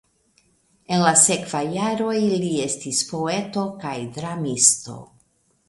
[0.95, 2.15] En la sekvaj jaroj
[2.45, 5.01] li estis poeto kaj dramisto.